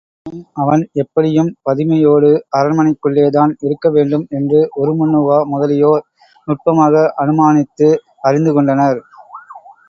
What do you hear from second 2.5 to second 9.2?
அரண்மனைக்குள்ளேதான் இருக்க வேண்டும் என்று உருமண்ணுவா முதலியோர் நுட்பமாக அனுமானித்து அறிந்துகொண்டனர்.